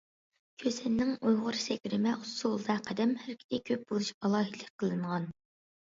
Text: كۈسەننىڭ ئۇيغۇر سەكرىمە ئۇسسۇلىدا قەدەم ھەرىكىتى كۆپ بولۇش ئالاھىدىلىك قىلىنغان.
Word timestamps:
كۈسەننىڭ 0.61 1.11
ئۇيغۇر 1.27 1.59
سەكرىمە 1.65 2.13
ئۇسسۇلىدا 2.21 2.79
قەدەم 2.89 3.15
ھەرىكىتى 3.27 3.61
كۆپ 3.69 3.85
بولۇش 3.93 4.11
ئالاھىدىلىك 4.23 4.73
قىلىنغان. 4.85 5.33